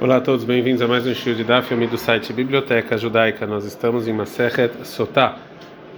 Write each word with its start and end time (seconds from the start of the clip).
Olá 0.00 0.16
a 0.16 0.20
todos, 0.22 0.46
bem-vindos 0.46 0.80
a 0.80 0.88
mais 0.88 1.06
um 1.06 1.14
show 1.14 1.34
de 1.34 1.44
Daf 1.44 1.74
do 1.74 1.98
site 1.98 2.32
Biblioteca 2.32 2.96
Judaica. 2.96 3.46
Nós 3.46 3.66
estamos 3.66 4.08
em 4.08 4.14
Masechet 4.14 4.72
Sotá. 4.82 5.36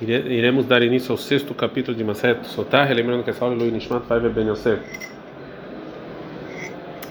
Iremos 0.00 0.66
dar 0.66 0.82
início 0.82 1.12
ao 1.12 1.16
sexto 1.16 1.54
capítulo 1.54 1.96
de 1.96 2.02
Masechet 2.02 2.44
Sotá, 2.48 2.82
relembrando 2.82 3.22
que 3.22 3.30
é 3.30 3.32
Saul 3.32 3.54
Lui 3.54 3.70
Nishmat 3.70 4.04
Faive 4.08 4.28
Ben 4.30 4.48
Yosef. 4.48 4.82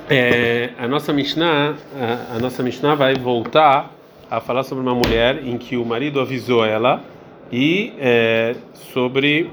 É, 0.09 0.71
a 0.77 0.85
nossa 0.85 1.13
Mishnah, 1.13 1.75
a, 1.97 2.35
a, 2.35 2.39
nossa 2.39 2.61
Mishnah 2.61 2.93
vai 2.95 3.15
voltar 3.15 3.89
a 4.29 4.41
falar 4.41 4.63
sobre 4.63 4.83
uma 4.83 4.93
mulher 4.93 5.47
em 5.47 5.57
que 5.57 5.77
o 5.77 5.85
marido 5.85 6.19
avisou 6.19 6.65
ela 6.65 7.01
e 7.49 7.93
é, 8.01 8.53
sobre 8.73 9.49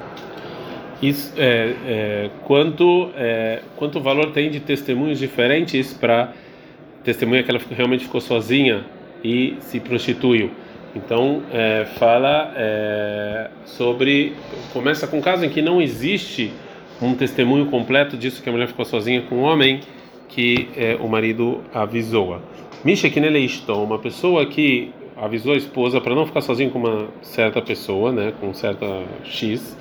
isso, 1.00 1.32
é, 1.36 1.74
é 1.86 2.30
quanto 2.42 3.10
é, 3.14 3.62
quanto 3.76 4.00
valor 4.00 4.32
tem 4.32 4.50
de 4.50 4.58
testemunhos 4.58 5.20
diferentes 5.20 5.94
para 5.94 6.32
testemunha 7.04 7.42
que 7.42 7.50
ela 7.50 7.60
realmente 7.70 8.04
ficou 8.04 8.20
sozinha 8.20 8.84
e 9.22 9.56
se 9.60 9.80
prostituiu. 9.80 10.50
Então 10.94 11.42
é, 11.52 11.86
fala 11.98 12.52
é, 12.56 13.50
sobre 13.64 14.34
começa 14.72 15.06
com 15.06 15.18
um 15.18 15.20
caso 15.20 15.44
em 15.44 15.50
que 15.50 15.60
não 15.60 15.80
existe 15.80 16.52
um 17.00 17.14
testemunho 17.14 17.66
completo 17.66 18.16
disso 18.16 18.42
que 18.42 18.48
a 18.48 18.52
mulher 18.52 18.68
ficou 18.68 18.84
sozinha 18.84 19.22
com 19.22 19.36
um 19.36 19.42
homem 19.42 19.80
que 20.28 20.68
é, 20.76 20.96
o 21.00 21.08
marido 21.08 21.60
avisou. 21.72 22.40
Misha 22.84 23.10
que 23.10 23.20
nele 23.20 23.44
estou 23.44 23.84
uma 23.84 23.98
pessoa 23.98 24.46
que 24.46 24.90
avisou 25.16 25.54
a 25.54 25.56
esposa 25.56 26.00
para 26.00 26.14
não 26.14 26.26
ficar 26.26 26.40
sozinha 26.40 26.70
com 26.70 26.78
uma 26.78 27.08
certa 27.22 27.60
pessoa, 27.60 28.12
né, 28.12 28.32
com 28.40 28.54
certa 28.54 28.86
x, 29.24 29.76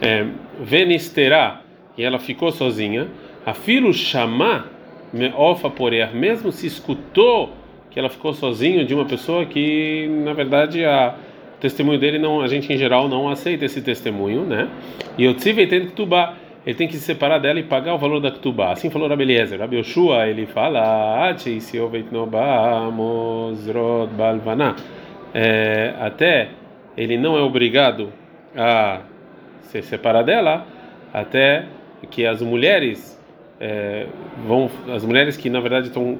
é, 0.00 0.26
venisterá 0.60 1.62
e 1.96 2.02
ela 2.02 2.18
ficou 2.18 2.50
sozinha. 2.50 3.08
A 3.44 3.54
filho 3.54 3.92
chamar 3.92 4.71
Meofa 5.12 5.68
Porer, 5.68 6.14
mesmo 6.14 6.50
se 6.50 6.66
escutou 6.66 7.50
que 7.90 7.98
ela 7.98 8.08
ficou 8.08 8.32
sozinha 8.32 8.84
de 8.84 8.94
uma 8.94 9.04
pessoa 9.04 9.44
que, 9.44 10.08
na 10.24 10.32
verdade, 10.32 10.84
a 10.84 11.14
o 11.56 11.60
testemunho 11.62 11.98
dele 11.98 12.18
não, 12.18 12.40
a 12.40 12.48
gente 12.48 12.72
em 12.72 12.76
geral 12.76 13.08
não 13.08 13.28
aceita 13.28 13.64
esse 13.64 13.80
testemunho, 13.80 14.44
né? 14.44 14.68
E 15.16 15.28
o 15.28 15.34
Tzivei 15.34 15.68
tem 15.68 15.86
que 15.86 15.92
tubar, 15.92 16.36
ele 16.66 16.74
tem 16.74 16.88
que 16.88 16.94
se 16.94 17.00
separar 17.00 17.38
dela 17.38 17.60
e 17.60 17.62
pagar 17.62 17.94
o 17.94 17.98
valor 17.98 18.18
da 18.18 18.32
Ktubá. 18.32 18.72
Assim 18.72 18.90
falou 18.90 19.08
Rabi 19.08 19.22
Eliezer. 19.22 19.60
Rabi 19.60 19.76
Yoshua, 19.76 20.26
ele 20.26 20.46
fala, 20.46 21.32
é, 25.34 25.94
até 26.00 26.48
ele 26.96 27.16
não 27.16 27.36
é 27.36 27.42
obrigado 27.42 28.12
a 28.56 29.00
se 29.62 29.82
separar 29.82 30.22
dela, 30.22 30.66
até 31.12 31.66
que 32.10 32.26
as 32.26 32.42
mulheres 32.42 33.21
é, 33.62 34.06
vão 34.44 34.68
as 34.92 35.04
mulheres 35.04 35.36
que 35.36 35.48
na 35.48 35.60
verdade 35.60 35.86
estão 35.86 36.18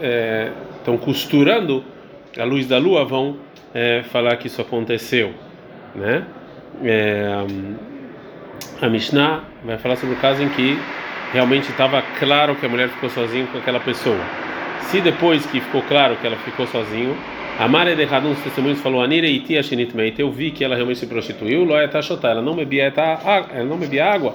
é, 0.00 0.52
estão 0.78 0.96
costurando 0.96 1.84
a 2.38 2.44
luz 2.44 2.68
da 2.68 2.78
lua 2.78 3.04
vão 3.04 3.36
é, 3.74 4.04
falar 4.04 4.36
que 4.36 4.46
isso 4.46 4.62
aconteceu, 4.62 5.34
né? 5.96 6.24
É, 6.84 7.44
a 8.80 8.88
Mishnah 8.88 9.42
vai 9.64 9.78
falar 9.78 9.96
sobre 9.96 10.14
o 10.14 10.18
caso 10.18 10.42
em 10.42 10.48
que 10.48 10.78
realmente 11.32 11.68
estava 11.70 12.02
claro 12.20 12.54
que 12.54 12.64
a 12.64 12.68
mulher 12.68 12.88
ficou 12.88 13.10
sozinha 13.10 13.46
com 13.46 13.58
aquela 13.58 13.80
pessoa. 13.80 14.20
Se 14.82 15.00
depois 15.00 15.44
que 15.46 15.60
ficou 15.60 15.82
claro 15.82 16.16
que 16.16 16.26
ela 16.26 16.36
ficou 16.36 16.66
sozinho, 16.68 17.16
a 17.58 17.68
Mara 17.68 17.94
de 17.94 18.04
Hadun, 18.04 18.30
os 18.30 18.40
testemunhos 18.40 18.80
falou 18.80 19.02
eu 20.22 20.30
vi 20.30 20.50
que 20.52 20.64
ela 20.64 20.76
realmente 20.76 21.00
se 21.00 21.06
prostituiu, 21.06 21.66
ela 22.30 22.40
não 22.40 22.54
bebia 22.54 22.92
ela 22.96 23.64
não 23.64 23.76
bebia 23.76 24.06
água, 24.06 24.34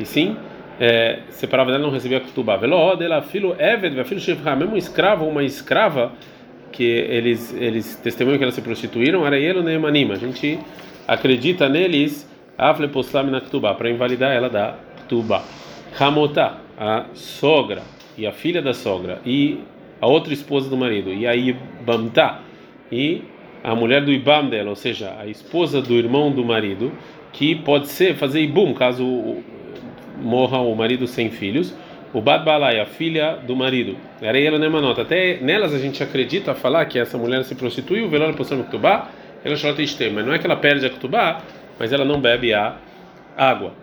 e 0.00 0.04
sim 0.04 0.36
é, 0.80 1.20
separava 1.30 1.70
dela 1.70 1.82
não 1.82 1.90
recebia 1.90 2.20
kutubá. 2.20 2.56
Dela 2.56 3.22
filho 3.22 3.54
Eved, 3.58 4.02
filho 4.04 4.20
Shifra, 4.20 4.56
mesmo 4.56 4.76
escravo 4.76 5.24
ou 5.24 5.30
uma 5.30 5.42
escrava 5.42 6.12
que 6.72 6.82
eles 6.82 7.54
eles 7.54 7.96
testemunham 7.96 8.38
que 8.38 8.44
elas 8.44 8.54
se 8.54 8.62
prostituíram, 8.62 9.26
era 9.26 9.38
ele 9.38 9.62
nem 9.62 9.78
manima. 9.78 10.14
A 10.14 10.18
gente 10.18 10.58
acredita 11.06 11.68
neles 11.68 12.28
afle 12.58 12.88
poslam 12.88 13.30
na 13.30 13.40
kutubá 13.40 13.74
para 13.74 13.90
invalidar 13.90 14.32
ela 14.32 14.48
da 14.48 14.74
kutubá. 15.02 15.42
Hamotá, 15.98 16.58
a 16.78 17.06
sogra 17.14 17.82
e 18.18 18.26
a 18.26 18.32
filha 18.32 18.60
da 18.60 18.74
sogra 18.74 19.20
e 19.24 19.60
a 20.00 20.06
outra 20.06 20.32
esposa 20.32 20.68
do 20.68 20.76
marido 20.76 21.12
e 21.12 21.26
aí 21.26 21.56
Bamtá 21.84 22.40
e 22.90 23.22
a 23.62 23.74
mulher 23.74 24.04
do 24.04 24.12
Ibam 24.12 24.50
dela, 24.50 24.68
ou 24.68 24.76
seja, 24.76 25.16
a 25.18 25.26
esposa 25.26 25.80
do 25.80 25.94
irmão 25.94 26.30
do 26.30 26.44
marido, 26.44 26.92
que 27.32 27.54
pode 27.54 27.88
ser 27.88 28.14
fazer 28.14 28.42
Ibum, 28.42 28.74
caso 28.74 29.42
morra 30.20 30.58
o 30.58 30.74
marido 30.74 31.06
sem 31.06 31.30
filhos, 31.30 31.74
o 32.12 32.20
Bad 32.20 32.44
Balai, 32.44 32.78
a 32.80 32.86
filha 32.86 33.38
do 33.44 33.56
marido. 33.56 33.96
Era 34.22 34.38
ela 34.38 34.58
nem 34.58 34.70
nota. 34.70 35.02
Até 35.02 35.38
nelas 35.40 35.74
a 35.74 35.78
gente 35.78 36.02
acredita 36.02 36.52
a 36.52 36.54
falar 36.54 36.84
que 36.86 36.98
essa 36.98 37.18
mulher 37.18 37.42
se 37.44 37.54
prostituiu, 37.54 38.08
velora 38.08 38.32
poção 38.32 38.62
Ktubá, 38.62 39.08
ela 39.44 39.56
chora 39.60 39.74
tem 39.74 40.10
mas 40.10 40.24
não 40.24 40.32
é 40.32 40.38
que 40.38 40.46
ela 40.46 40.56
perde 40.56 40.86
a 40.86 40.90
Ktubá, 40.90 41.42
mas 41.78 41.92
ela 41.92 42.04
não 42.04 42.20
bebe 42.20 42.54
a 42.54 42.76
água. 43.36 43.74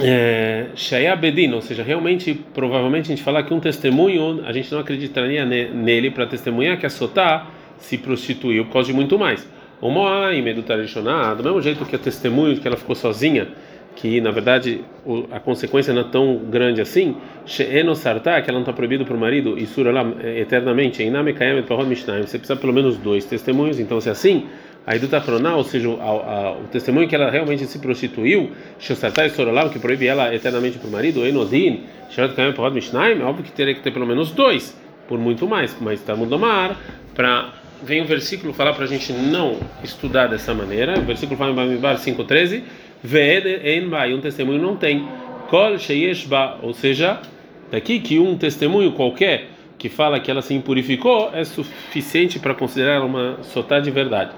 É, 0.00 0.66
Shaya 0.74 1.14
Bedin, 1.14 1.52
ou 1.52 1.60
seja, 1.60 1.84
realmente, 1.84 2.34
provavelmente 2.52 3.04
a 3.04 3.14
gente 3.14 3.22
falar 3.22 3.44
que 3.44 3.54
um 3.54 3.60
testemunho, 3.60 4.42
a 4.44 4.52
gente 4.52 4.70
não 4.72 4.80
acreditaria 4.80 5.44
nele 5.46 6.10
para 6.10 6.26
testemunhar 6.26 6.76
que 6.76 6.84
a 6.84 6.90
Sotá 6.90 7.46
se 7.78 7.96
prostituiu 7.96 8.64
por 8.64 8.72
causa 8.72 8.88
de 8.88 8.94
muito 8.94 9.16
mais. 9.16 9.48
O 9.80 9.90
Moaim, 9.90 10.42
do 11.36 11.44
mesmo 11.44 11.62
jeito 11.62 11.84
que 11.84 11.94
o 11.94 11.98
testemunho 11.98 12.58
que 12.58 12.66
ela 12.66 12.76
ficou 12.76 12.96
sozinha 12.96 13.48
que 13.96 14.20
na 14.20 14.30
verdade 14.30 14.84
a 15.30 15.38
consequência 15.40 15.92
não 15.92 16.02
é 16.02 16.04
tão 16.04 16.36
grande 16.36 16.80
assim, 16.80 17.16
She'eno 17.46 17.94
sarta, 17.94 18.40
que 18.42 18.50
ela 18.50 18.58
não 18.58 18.62
está 18.62 18.72
proibida 18.72 19.04
para 19.04 19.14
o 19.14 19.18
marido, 19.18 19.56
e 19.58 19.66
lá 19.82 20.04
é, 20.22 20.40
eternamente, 20.40 21.02
você 22.26 22.38
precisa 22.38 22.56
pelo 22.56 22.72
menos 22.72 22.96
dois 22.96 23.24
testemunhos, 23.24 23.78
então 23.78 24.00
se 24.00 24.08
é 24.08 24.12
assim, 24.12 24.46
a 24.86 24.94
Eduta 24.94 25.20
Croná, 25.20 25.56
ou 25.56 25.64
seja, 25.64 25.88
a, 25.94 26.02
a, 26.02 26.52
o 26.52 26.64
testemunho 26.70 27.08
que 27.08 27.14
ela 27.14 27.30
realmente 27.30 27.66
se 27.66 27.78
prostituiu, 27.78 28.50
e 28.78 29.30
Sorolam, 29.30 29.68
que 29.70 29.78
proíbe 29.78 30.06
ela 30.06 30.34
eternamente 30.34 30.78
para 30.78 30.88
o 30.88 30.90
marido, 30.90 31.26
Enodin, 31.26 31.84
é 32.16 33.24
óbvio 33.24 33.44
que 33.44 33.52
teria 33.52 33.74
que 33.74 33.80
ter 33.80 33.92
pelo 33.92 34.06
menos 34.06 34.30
dois, 34.30 34.76
por 35.08 35.18
muito 35.18 35.46
mais, 35.46 35.76
mas 35.80 36.00
está 36.00 36.14
Mudomar, 36.14 36.76
para 37.14 37.52
vem 37.82 38.02
o 38.02 38.06
versículo 38.06 38.52
falar 38.52 38.72
para 38.72 38.84
a 38.84 38.88
gente 38.88 39.12
não 39.12 39.58
estudar 39.82 40.26
dessa 40.26 40.54
maneira, 40.54 40.98
o 40.98 41.02
versículo 41.02 41.36
fala 41.36 41.52
em 41.52 41.54
Bamidbar 41.54 41.96
5,13, 41.96 42.62
e 44.08 44.14
um 44.14 44.20
testemunho 44.20 44.60
não 44.60 44.76
tem. 44.76 45.06
Kol 45.50 45.78
sheyeshba, 45.78 46.58
ou 46.62 46.72
seja, 46.72 47.20
daqui 47.70 48.00
que 48.00 48.18
um 48.18 48.36
testemunho 48.36 48.92
qualquer 48.92 49.48
que 49.76 49.90
fala 49.90 50.18
que 50.18 50.30
ela 50.30 50.40
se 50.40 50.54
impurificou 50.54 51.30
é 51.34 51.44
suficiente 51.44 52.38
para 52.38 52.54
considerar 52.54 53.04
uma 53.04 53.36
sotá 53.42 53.78
de 53.78 53.90
verdade. 53.90 54.32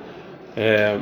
É... 0.57 0.99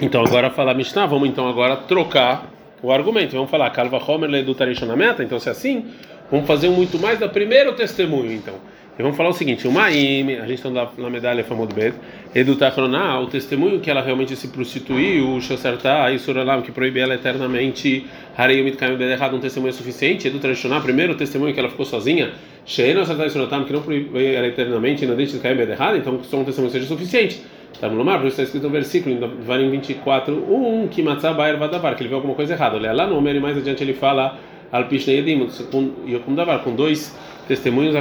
Então 0.00 0.24
agora 0.24 0.50
falar 0.50 0.74
Mishnah, 0.74 1.06
vamos 1.06 1.28
então 1.28 1.48
agora 1.48 1.76
trocar 1.76 2.50
o 2.82 2.90
argumento. 2.90 3.36
Vamos 3.36 3.50
falar 3.50 3.70
Kalva 3.70 4.02
Homer 4.04 4.44
do 4.44 4.96
meta. 4.96 5.22
Então 5.22 5.38
se 5.38 5.48
é 5.48 5.52
assim, 5.52 5.86
vamos 6.28 6.48
fazer 6.48 6.68
muito 6.68 6.98
mais 6.98 7.20
da 7.20 7.28
primeiro 7.28 7.72
testemunho 7.74 8.32
então. 8.32 8.54
E 8.98 9.02
vamos 9.02 9.16
falar 9.16 9.28
o 9.28 9.32
seguinte: 9.32 9.68
uma 9.68 9.90
ime, 9.92 10.36
a 10.36 10.46
gente 10.46 10.54
está 10.54 10.90
na 10.98 11.08
medalha 11.08 11.44
famosa 11.44 11.68
do 11.68 11.74
Bet, 11.74 11.94
edutachroná, 12.34 13.20
o 13.20 13.28
testemunho 13.28 13.78
que 13.78 13.88
ela 13.88 14.02
realmente 14.02 14.34
se 14.34 14.48
prostituiu, 14.48 15.34
o 15.34 15.40
shosertá, 15.40 16.10
e 16.10 16.18
suralam, 16.18 16.62
que 16.62 16.72
proíbe 16.72 16.98
ela 16.98 17.14
eternamente, 17.14 18.04
harei 18.36 18.60
mit 18.64 18.76
kaim 18.76 19.00
errado, 19.00 19.36
um 19.36 19.38
testemunho 19.38 19.72
suficiente, 19.72 20.26
edutrachoná, 20.26 20.80
primeiro 20.80 21.12
o 21.12 21.16
testemunho 21.16 21.54
que 21.54 21.60
ela 21.60 21.68
ficou 21.68 21.86
sozinha, 21.86 22.32
sheeno 22.66 23.06
sartá 23.06 23.24
e 23.26 23.30
suratam, 23.30 23.62
que 23.64 23.72
não 23.72 23.82
proíbe 23.82 24.34
ela 24.34 24.48
eternamente, 24.48 25.06
de 25.06 25.38
cair 25.38 25.60
errado, 25.60 25.96
então 25.96 26.20
só 26.24 26.38
um 26.38 26.44
testemunho 26.44 26.72
seja 26.72 26.86
suficiente. 26.86 27.40
Tá 27.80 27.88
no 27.88 28.04
mar, 28.04 28.24
está 28.26 28.42
escrito 28.42 28.64
no 28.64 28.70
versículo, 28.70 29.14
em 29.14 29.44
Varim 29.44 29.70
24, 29.70 30.34
1, 30.34 30.88
que 30.88 31.00
matzah 31.04 31.32
baer 31.32 31.56
vadavar, 31.56 31.94
que 31.94 32.02
ele 32.02 32.08
viu 32.08 32.16
alguma 32.16 32.34
coisa 32.34 32.54
errada. 32.54 32.76
Olha 32.76 32.92
lá 32.92 33.06
no 33.06 33.16
Homer 33.16 33.36
e 33.36 33.40
mais 33.40 33.56
adiante 33.56 33.84
ele 33.84 33.94
fala, 33.94 34.36
alpishneedim, 34.72 35.46
com 35.70 36.34
davar, 36.34 36.64
com 36.64 36.74
dois 36.74 37.16
testemunhos, 37.46 37.94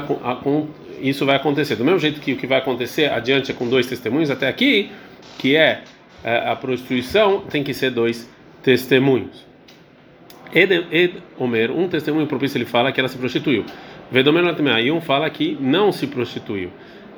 isso 1.01 1.25
vai 1.25 1.35
acontecer. 1.35 1.75
Do 1.75 1.83
mesmo 1.85 1.99
jeito 1.99 2.19
que 2.19 2.33
o 2.33 2.37
que 2.37 2.47
vai 2.47 2.59
acontecer 2.59 3.11
adiante 3.11 3.51
é 3.51 3.53
com 3.53 3.67
dois 3.67 3.87
testemunhos, 3.87 4.29
até 4.29 4.47
aqui, 4.47 4.91
que 5.37 5.55
é, 5.55 5.81
é 6.23 6.49
a 6.49 6.55
prostituição, 6.55 7.41
tem 7.41 7.63
que 7.63 7.73
ser 7.73 7.91
dois 7.91 8.29
testemunhos. 8.63 9.45
Ed, 10.53 10.87
Ed 10.91 11.13
Omer, 11.37 11.71
um 11.71 11.87
testemunho 11.87 12.27
propício, 12.27 12.57
ele 12.57 12.65
fala 12.65 12.91
que 12.91 12.99
ela 12.99 13.09
se 13.09 13.17
prostituiu. 13.17 13.65
Vedomer 14.11 14.43
e 14.81 14.91
um 14.91 15.01
fala 15.01 15.29
que 15.29 15.57
não 15.59 15.91
se 15.91 16.07
prostituiu. 16.07 16.71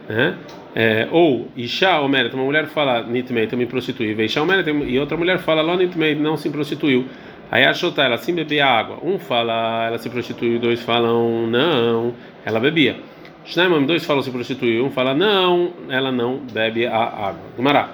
Né? 0.08 0.36
É, 0.76 1.08
ou 1.12 1.48
Isha 1.56 2.00
Omer, 2.02 2.34
uma 2.34 2.44
mulher 2.44 2.66
fala 2.68 3.04
me 3.04 3.66
prostituí. 3.68 4.14
Veisha 4.14 4.42
Omer, 4.42 4.68
e 4.68 5.00
outra 5.00 5.16
mulher 5.16 5.40
fala 5.40 5.62
Lo 5.62 5.76
Nitmeit, 5.78 6.20
não 6.20 6.36
se 6.36 6.50
prostituiu. 6.50 7.06
Aí 7.52 7.64
a 7.64 7.74
Shotá, 7.74 8.06
ela 8.06 8.18
sim 8.18 8.34
bebia 8.34 8.66
água. 8.66 9.00
Um 9.04 9.18
fala 9.18 9.88
ela 9.88 9.98
se 9.98 10.10
prostituiu, 10.10 10.60
dois 10.60 10.81
falam 10.81 11.48
não, 11.48 12.14
ela 12.46 12.60
bebia. 12.60 12.98
Shnaimam, 13.46 13.86
dois 13.86 14.06
falam 14.06 14.22
se 14.22 14.30
prostituiu, 14.32 14.86
um 14.86 14.92
fala 14.92 15.14
não, 15.14 15.74
ela 15.90 16.12
não 16.12 16.38
bebe 16.38 16.86
a 16.86 16.98
água. 16.98 17.42
Gumará, 17.56 17.92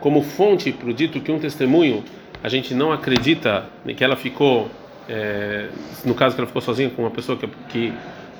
como 0.00 0.22
fonte 0.22 0.72
para 0.72 0.88
o 0.88 0.92
dito 0.92 1.20
que 1.20 1.30
um 1.30 1.38
testemunho, 1.38 2.02
a 2.42 2.48
gente 2.48 2.74
não 2.74 2.92
acredita 2.92 3.66
que 3.96 4.02
ela 4.02 4.16
ficou 4.16 4.68
é, 5.08 5.68
no 6.04 6.14
caso 6.14 6.34
que 6.34 6.40
ela 6.40 6.46
ficou 6.46 6.62
sozinha 6.62 6.90
com 6.90 7.02
uma 7.02 7.10
pessoa 7.10 7.38
que, 7.38 7.46
que 7.68 7.92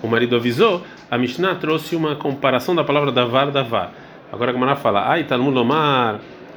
o 0.03 0.09
marido 0.09 0.37
avisou, 0.37 0.83
a 1.11 1.17
Mishnah 1.17 1.55
trouxe 1.57 1.97
uma 1.97 2.17
comparação 2.17 2.75
da 2.75 2.85
palavra 2.85 3.13
davar 3.13 3.51
davar. 3.51 3.93
Agora 4.33 4.51
a 4.51 4.55
Gemara 4.55 4.77
fala, 4.77 5.09
ai 5.09 5.25
Talmud 5.25 5.57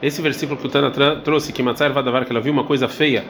esse 0.01 0.21
versículo 0.21 0.59
que 0.59 0.65
o 0.65 0.69
Tana 0.69 0.91
trouxe, 1.23 1.51
que 1.51 1.61
Matzar 1.61 1.91
Vadavar, 1.91 2.25
que 2.25 2.31
ela 2.31 2.39
viu 2.39 2.53
uma 2.53 2.63
coisa 2.63 2.87
feia, 2.87 3.23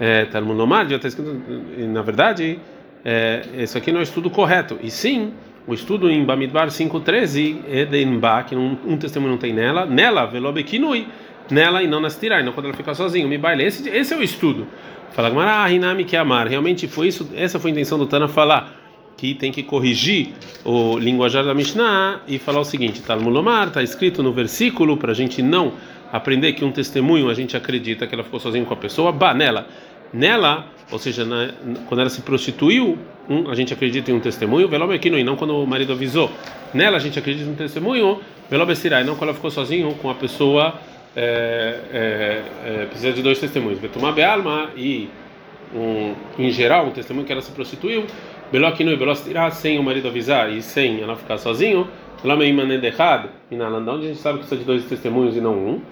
é, 0.00 0.24
Talmud 0.24 0.58
já 0.88 0.96
está 0.96 1.08
escrito, 1.08 1.30
na 1.78 2.02
verdade, 2.02 2.58
é, 3.04 3.42
isso 3.58 3.76
aqui 3.76 3.92
não 3.92 4.00
é 4.00 4.02
estudo 4.02 4.30
correto, 4.30 4.78
e 4.82 4.90
sim, 4.90 5.32
o 5.66 5.74
estudo 5.74 6.10
em 6.10 6.24
Bamidbar 6.24 6.68
5.13, 6.68 7.60
Edenba, 7.68 8.42
que 8.42 8.54
um, 8.54 8.76
um 8.86 8.96
testemunho 8.96 9.32
não 9.32 9.38
tem 9.38 9.52
nela, 9.52 9.86
nela, 9.86 10.26
Velobekinui, 10.26 11.06
nela 11.50 11.82
e 11.82 11.86
não 11.86 12.00
nas 12.00 12.16
tirai, 12.16 12.42
não 12.42 12.52
quando 12.52 12.66
ela 12.66 12.76
fica 12.76 12.94
sozinha, 12.94 13.26
me 13.26 13.38
baile, 13.38 13.64
esse, 13.64 13.88
esse 13.88 14.12
é 14.12 14.16
o 14.16 14.22
estudo. 14.22 14.66
Fala 15.12 15.28
Gemara, 15.28 15.62
ah, 15.62 15.72
Hinami 15.72 16.04
que 16.04 16.16
amar, 16.16 16.48
realmente 16.48 16.88
foi 16.88 17.08
isso, 17.08 17.30
essa 17.34 17.58
foi 17.58 17.70
a 17.70 17.72
intenção 17.72 17.98
do 17.98 18.06
Tana 18.06 18.28
falar 18.28 18.84
que 19.16 19.34
tem 19.34 19.52
que 19.52 19.62
corrigir 19.62 20.32
o 20.64 20.98
linguajar 20.98 21.44
da 21.44 21.54
Mishnah 21.54 22.20
e 22.26 22.38
falar 22.38 22.60
o 22.60 22.64
seguinte: 22.64 23.00
Talmulomar, 23.02 23.68
está 23.68 23.82
escrito 23.82 24.22
no 24.22 24.32
versículo 24.32 24.96
para 24.96 25.12
a 25.12 25.14
gente 25.14 25.40
não 25.40 25.72
aprender 26.12 26.52
que 26.52 26.64
um 26.64 26.70
testemunho 26.70 27.28
a 27.28 27.34
gente 27.34 27.56
acredita 27.56 28.06
que 28.06 28.14
ela 28.14 28.24
ficou 28.24 28.40
sozinha 28.40 28.64
com 28.64 28.74
a 28.74 28.76
pessoa, 28.76 29.12
bah, 29.12 29.34
nela. 29.34 29.66
Nela, 30.12 30.66
ou 30.90 30.98
seja, 30.98 31.24
na, 31.24 31.50
quando 31.88 32.00
ela 32.00 32.10
se 32.10 32.20
prostituiu, 32.22 32.98
um, 33.28 33.50
a 33.50 33.54
gente 33.54 33.72
acredita 33.72 34.10
em 34.10 34.14
um 34.14 34.20
testemunho, 34.20 34.68
velobekino, 34.68 35.18
e 35.18 35.24
não 35.24 35.36
quando 35.36 35.56
o 35.56 35.66
marido 35.66 35.92
avisou. 35.92 36.30
Nela 36.72 36.96
a 36.96 37.00
gente 37.00 37.18
acredita 37.18 37.48
em 37.48 37.52
um 37.52 37.56
testemunho, 37.56 38.20
velobesirai, 38.50 39.04
não 39.04 39.14
quando 39.14 39.30
ela 39.30 39.34
ficou 39.34 39.50
sozinha 39.50 39.92
com 39.94 40.10
a 40.10 40.14
pessoa, 40.14 40.74
é, 41.16 41.80
é, 41.92 42.42
é, 42.64 42.86
precisa 42.86 43.12
de 43.12 43.22
dois 43.22 43.38
testemunhos. 43.38 43.78
Betumá 43.78 44.12
bealma 44.12 44.70
e, 44.76 45.08
um, 45.74 46.14
em 46.38 46.50
geral, 46.50 46.86
um 46.86 46.90
testemunho 46.90 47.26
que 47.26 47.32
ela 47.32 47.42
se 47.42 47.52
prostituiu, 47.52 48.04
Beloquinu 48.52 48.92
e 48.92 48.96
Belostirá, 48.96 49.50
sem 49.50 49.78
o 49.78 49.82
marido 49.82 50.08
avisar 50.08 50.52
e 50.52 50.62
sem 50.62 51.00
ela 51.00 51.16
ficar 51.16 51.38
sozinho, 51.38 51.88
errado, 52.86 53.28
e 53.50 53.56
na 53.56 53.68
onde 53.68 54.06
a 54.06 54.08
gente 54.08 54.20
sabe 54.20 54.38
que 54.38 54.46
precisa 54.46 54.60
de 54.60 54.66
dois 54.66 54.84
testemunhos 54.84 55.36
e 55.36 55.40
não 55.40 55.54
um. 55.54 55.82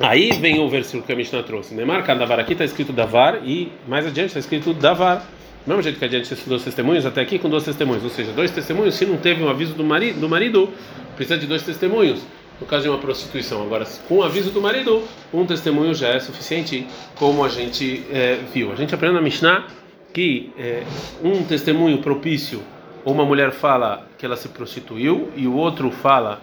Aí 0.00 0.30
vem 0.32 0.58
o 0.58 0.68
versículo 0.68 1.02
que 1.02 1.12
a 1.12 1.16
Mishnah 1.16 1.42
trouxe. 1.42 1.74
Neymar, 1.74 2.06
Davar 2.16 2.40
aqui 2.40 2.52
está 2.52 2.64
escrito 2.64 2.90
Davar 2.90 3.42
e 3.44 3.70
mais 3.86 4.06
adiante 4.06 4.28
está 4.28 4.40
escrito 4.40 4.72
Davar. 4.72 5.18
Do 5.18 5.68
mesmo 5.68 5.82
jeito 5.82 5.98
que 5.98 6.04
adiante 6.06 6.32
esses 6.32 6.48
dois 6.48 6.64
testemunhos, 6.64 7.04
até 7.04 7.20
aqui 7.20 7.38
com 7.38 7.50
dois 7.50 7.64
testemunhos. 7.64 8.02
Ou 8.02 8.08
seja, 8.08 8.32
dois 8.32 8.50
testemunhos, 8.50 8.94
se 8.94 9.04
não 9.04 9.18
teve 9.18 9.42
um 9.44 9.50
aviso 9.50 9.74
do 9.74 9.84
marido, 9.84 10.18
do 10.18 10.26
marido 10.26 10.70
precisa 11.16 11.38
de 11.38 11.46
dois 11.46 11.62
testemunhos. 11.62 12.22
No 12.58 12.66
caso 12.66 12.84
de 12.84 12.88
uma 12.88 12.96
prostituição. 12.96 13.62
Agora, 13.62 13.86
com 14.08 14.16
o 14.16 14.22
aviso 14.22 14.50
do 14.50 14.60
marido, 14.62 15.02
um 15.34 15.44
testemunho 15.44 15.94
já 15.94 16.08
é 16.08 16.18
suficiente, 16.18 16.86
como 17.16 17.44
a 17.44 17.50
gente 17.50 18.04
é, 18.10 18.38
viu. 18.54 18.72
A 18.72 18.76
gente 18.76 18.94
aprende 18.94 19.14
na 19.14 19.20
Mishnah 19.20 19.66
que 20.14 20.50
é, 20.58 20.82
um 21.22 21.42
testemunho 21.44 21.98
propício, 21.98 22.62
uma 23.04 23.24
mulher 23.24 23.52
fala 23.52 24.08
que 24.16 24.24
ela 24.24 24.36
se 24.36 24.48
prostituiu 24.48 25.30
e 25.36 25.46
o 25.46 25.54
outro 25.54 25.90
fala 25.90 26.40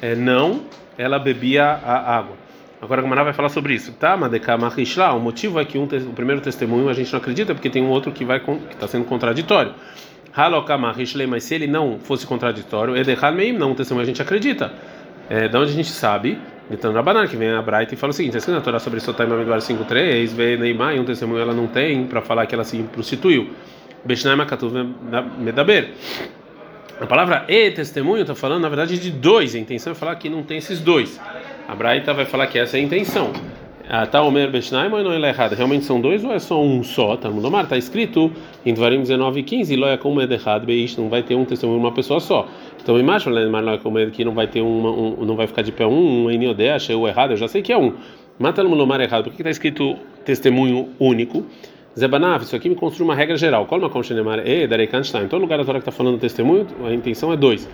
é, 0.00 0.14
não, 0.14 0.62
ela 0.96 1.18
bebia 1.18 1.64
a 1.64 2.16
água. 2.16 2.49
Agora 2.80 3.00
a 3.00 3.02
Gamara 3.02 3.24
vai 3.24 3.32
falar 3.32 3.48
sobre 3.48 3.74
isso. 3.74 3.92
Tá, 3.92 4.16
Madekama 4.16 4.72
o 5.14 5.20
motivo 5.20 5.60
é 5.60 5.64
que 5.64 5.76
um, 5.76 5.84
o 5.84 6.12
primeiro 6.14 6.40
testemunho 6.40 6.88
a 6.88 6.92
gente 6.92 7.12
não 7.12 7.20
acredita 7.20 7.54
porque 7.54 7.68
tem 7.68 7.82
um 7.82 7.90
outro 7.90 8.10
que 8.10 8.24
está 8.24 8.88
sendo 8.88 9.04
contraditório. 9.04 9.74
Mas 11.28 11.44
se 11.44 11.54
ele 11.54 11.66
não 11.66 11.98
fosse 11.98 12.26
contraditório, 12.26 12.96
Edehal 12.96 13.32
Meim, 13.32 13.52
não, 13.52 13.72
um 13.72 13.74
testemunho 13.74 14.04
a 14.04 14.06
gente 14.06 14.22
acredita. 14.22 14.72
É, 15.28 15.48
da 15.48 15.60
onde 15.60 15.70
a 15.70 15.74
gente 15.74 15.90
sabe 15.90 16.38
então, 16.70 16.92
Rabanan, 16.92 17.26
que 17.26 17.36
vem 17.36 17.50
a 17.50 17.60
Braita 17.60 17.94
e 17.94 17.96
fala 17.96 18.12
o 18.12 18.14
seguinte: 18.14 18.36
assim 18.36 18.52
na 18.52 18.60
Torá 18.60 18.78
sobre 18.78 19.00
Sotai 19.00 19.26
Mamidbar 19.26 19.58
5.3, 19.58 20.28
vê 20.28 20.56
Neymar 20.56 20.94
e 20.94 21.00
um 21.00 21.04
testemunho 21.04 21.40
ela 21.40 21.52
não 21.52 21.66
tem 21.66 22.06
para 22.06 22.22
falar 22.22 22.46
que 22.46 22.54
ela 22.54 22.62
se 22.62 22.80
prostituiu. 22.84 23.50
Beshnai 24.04 24.36
Makatuv 24.36 24.72
Medaber. 25.38 25.90
A 27.00 27.06
palavra 27.06 27.44
e 27.48 27.70
testemunho 27.72 28.20
está 28.20 28.34
falando, 28.34 28.62
na 28.62 28.68
verdade, 28.68 28.98
de 28.98 29.10
dois. 29.10 29.54
A 29.54 29.58
intenção 29.58 29.92
é 29.92 29.96
falar 29.96 30.14
que 30.14 30.28
não 30.28 30.44
tem 30.44 30.58
esses 30.58 30.78
dois. 30.80 31.20
A 31.70 31.74
Braita 31.76 32.12
vai 32.12 32.24
falar 32.24 32.48
que 32.48 32.58
essa 32.58 32.76
é 32.76 32.80
a 32.80 32.82
intenção. 32.82 33.32
Tá 34.10 34.28
Beshnaim 34.50 34.90
ou 34.92 35.04
não 35.04 35.12
é? 35.12 35.32
Realmente 35.56 35.84
são 35.84 36.00
dois 36.00 36.24
ou 36.24 36.32
é 36.32 36.40
só 36.40 36.60
um 36.60 36.82
só? 36.82 37.16
Tá 37.16 37.28
está 37.62 37.78
escrito 37.78 38.32
em 38.66 38.74
Dvarim 38.74 38.98
19 38.98 39.38
e 39.38 39.42
15, 39.44 39.76
Loia 39.76 39.96
como 39.96 40.20
é 40.20 40.24
errado, 40.24 40.66
não 40.98 41.08
vai 41.08 41.22
ter 41.22 41.36
um 41.36 41.44
testemunho 41.44 41.78
uma 41.78 41.92
pessoa 41.92 42.18
só. 42.18 42.48
Então 42.82 42.98
imagina, 42.98 43.78
como 43.78 44.00
é 44.00 44.06
que 44.06 44.24
não 44.24 44.34
vai 44.34 44.48
ter 44.48 44.60
uma, 44.60 44.90
um, 44.90 45.24
não 45.24 45.36
vai 45.36 45.46
ficar 45.46 45.62
de 45.62 45.70
pé 45.70 45.86
um, 45.86 46.24
um 46.24 46.30
Eniodé, 46.32 46.72
achei 46.72 46.96
o 46.96 47.06
errado, 47.06 47.34
eu 47.34 47.36
já 47.36 47.46
sei 47.46 47.62
que 47.62 47.72
é 47.72 47.78
um. 47.78 47.94
Mata 48.36 48.64
no 48.64 48.74
Lomar 48.74 49.00
errado, 49.00 49.24
por 49.24 49.32
que 49.32 49.40
está 49.40 49.50
escrito 49.50 49.96
testemunho 50.24 50.88
único? 50.98 51.46
Zebanav, 51.96 52.42
isso 52.42 52.56
aqui 52.56 52.68
me 52.68 52.74
construi 52.74 53.04
uma 53.04 53.14
regra 53.14 53.36
geral. 53.36 53.66
É 53.70 53.74
uma 53.74 53.90
conchenemar? 53.90 54.44
E 54.46 54.66
darei. 54.66 54.88
Em 54.88 55.28
todo 55.28 55.40
lugar 55.40 55.58
da 55.58 55.64
Torá 55.64 55.78
que 55.78 55.88
está 55.88 55.92
falando 55.92 56.18
testemunho, 56.18 56.66
a 56.84 56.92
intenção 56.92 57.32
é 57.32 57.36
dois. 57.36 57.68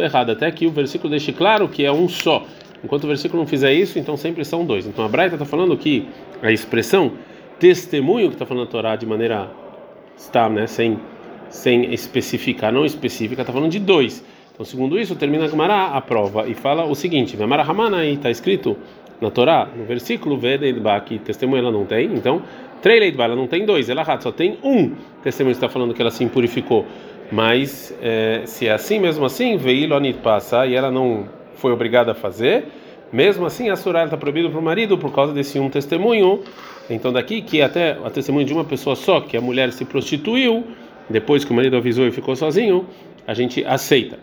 Errado. 0.00 0.30
Até 0.30 0.50
que 0.50 0.66
o 0.66 0.70
versículo 0.70 1.10
deixe 1.10 1.32
claro 1.32 1.68
que 1.68 1.84
é 1.84 1.92
um 1.92 2.08
só. 2.08 2.44
Enquanto 2.84 3.04
o 3.04 3.08
versículo 3.08 3.40
não 3.42 3.46
fizer 3.46 3.72
isso, 3.72 3.98
então 3.98 4.16
sempre 4.16 4.44
são 4.44 4.64
dois. 4.64 4.86
Então 4.86 5.04
a 5.04 5.08
Braita 5.08 5.34
está 5.34 5.44
falando 5.44 5.76
que 5.76 6.08
a 6.42 6.52
expressão 6.52 7.12
testemunho 7.58 8.28
que 8.28 8.34
está 8.34 8.46
falando 8.46 8.64
a 8.64 8.70
Torá 8.70 8.96
de 8.96 9.06
maneira 9.06 9.50
está, 10.16 10.48
né, 10.48 10.66
sem 10.66 10.98
sem 11.48 11.92
especificar, 11.92 12.72
não 12.72 12.84
específica, 12.84 13.42
está 13.42 13.52
falando 13.52 13.70
de 13.70 13.78
dois. 13.78 14.24
Então, 14.52 14.64
segundo 14.64 14.98
isso, 14.98 15.14
termina 15.14 15.44
a 15.46 15.96
a 15.96 16.00
prova 16.00 16.48
e 16.48 16.54
fala 16.54 16.84
o 16.84 16.94
seguinte: 16.94 17.36
Gemara 17.36 17.62
Ramana 17.62 17.98
aí 17.98 18.14
está 18.14 18.30
escrito 18.30 18.76
na 19.20 19.30
Torá, 19.30 19.68
no 19.74 19.84
versículo 19.84 20.36
Vedeidba, 20.36 21.00
que 21.00 21.18
testemunho 21.18 21.60
ela 21.60 21.70
não 21.70 21.84
tem, 21.84 22.06
então 22.06 22.42
Treileidba 22.82 23.24
ela 23.24 23.36
não 23.36 23.46
tem 23.46 23.64
dois, 23.64 23.88
ela 23.88 24.04
só 24.20 24.30
tem 24.30 24.58
um 24.62 24.92
testemunho 25.22 25.52
está 25.52 25.68
falando 25.68 25.94
que 25.94 26.00
ela 26.00 26.10
se 26.10 26.22
impurificou. 26.24 26.84
Mas 27.30 27.94
é, 28.00 28.42
se 28.46 28.66
é 28.68 28.72
assim, 28.72 28.98
mesmo 28.98 29.24
assim, 29.24 29.56
veio 29.56 29.88
Lonit 29.88 30.18
passa 30.18 30.66
e 30.66 30.74
ela 30.74 30.90
não 30.90 31.28
foi 31.54 31.72
obrigada 31.72 32.12
a 32.12 32.14
fazer, 32.14 32.66
mesmo 33.12 33.46
assim 33.46 33.70
a 33.70 33.76
surá 33.76 34.04
está 34.04 34.16
proibido 34.16 34.50
para 34.50 34.58
o 34.58 34.62
marido 34.62 34.98
por 34.98 35.12
causa 35.12 35.32
desse 35.32 35.58
um 35.58 35.68
testemunho. 35.68 36.42
Então 36.88 37.12
daqui 37.12 37.42
que 37.42 37.60
até 37.60 37.98
a 38.04 38.10
testemunho 38.10 38.46
de 38.46 38.52
uma 38.52 38.64
pessoa 38.64 38.94
só, 38.94 39.20
que 39.20 39.36
a 39.36 39.40
mulher 39.40 39.72
se 39.72 39.84
prostituiu, 39.84 40.64
depois 41.08 41.44
que 41.44 41.52
o 41.52 41.54
marido 41.54 41.76
avisou 41.76 42.06
e 42.06 42.12
ficou 42.12 42.36
sozinho, 42.36 42.86
a 43.26 43.34
gente 43.34 43.64
aceita. 43.64 44.18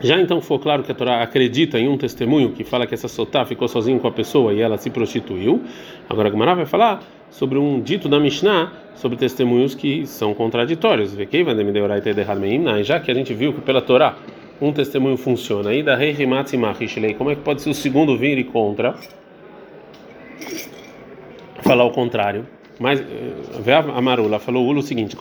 Já 0.00 0.20
então 0.20 0.40
for 0.40 0.58
claro 0.58 0.82
que 0.82 0.92
a 0.92 0.94
Torá 0.94 1.22
acredita 1.22 1.78
em 1.78 1.88
um 1.88 1.96
testemunho 1.96 2.52
que 2.52 2.64
fala 2.64 2.86
que 2.86 2.94
essa 2.94 3.08
sotá 3.08 3.46
ficou 3.46 3.66
sozinho 3.66 3.98
com 3.98 4.06
a 4.06 4.12
pessoa 4.12 4.52
e 4.52 4.60
ela 4.60 4.76
se 4.76 4.90
prostituiu. 4.90 5.62
Agora 6.08 6.28
a 6.28 6.30
Gemara 6.30 6.54
vai 6.54 6.66
falar 6.66 7.02
sobre 7.30 7.58
um 7.58 7.80
dito 7.80 8.08
da 8.08 8.20
Mishnah 8.20 8.72
sobre 8.94 9.16
testemunhos 9.16 9.74
que 9.74 10.06
são 10.06 10.34
contraditórios. 10.34 11.16
Já 12.82 13.00
que 13.00 13.10
a 13.10 13.14
gente 13.14 13.32
viu 13.32 13.52
que 13.54 13.60
pela 13.62 13.80
Torá 13.80 14.16
um 14.60 14.72
testemunho 14.72 15.16
funciona. 15.16 15.70
Aí 15.70 15.82
da 15.82 15.96
como 17.16 17.30
é 17.30 17.34
que 17.34 17.42
pode 17.42 17.62
ser 17.62 17.70
o 17.70 17.74
segundo 17.74 18.16
vir 18.16 18.38
e 18.38 18.44
contra? 18.44 18.94
Falar 21.62 21.84
o 21.84 21.90
contrário. 21.90 22.46
Mas 22.78 23.00
eh, 23.00 23.72
a 23.94 24.00
Marula 24.02 24.38
falou 24.38 24.66
o 24.74 24.82
seguinte: 24.82 25.16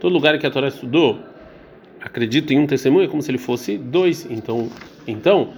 Todo 0.00 0.12
lugar 0.12 0.38
que 0.38 0.46
a 0.46 0.50
Torá 0.50 0.68
estudou, 0.68 1.18
acredito 2.00 2.52
em 2.52 2.58
um 2.58 2.66
testemunho 2.66 3.04
é 3.04 3.08
como 3.08 3.22
se 3.22 3.30
ele 3.30 3.38
fosse 3.38 3.76
dois. 3.76 4.26
Então, 4.30 4.68
então 5.06 5.50